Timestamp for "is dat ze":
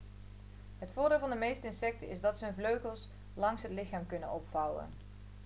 2.09-2.45